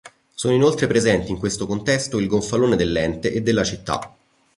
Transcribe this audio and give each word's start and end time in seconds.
Sono 0.33 0.55
inoltre 0.55 0.87
presenti 0.87 1.29
in 1.29 1.37
questo 1.37 1.67
contesto 1.67 2.17
il 2.17 2.25
gonfalone 2.25 2.75
dell'ente 2.75 3.31
e 3.31 3.43
della 3.43 3.63
città. 3.63 4.15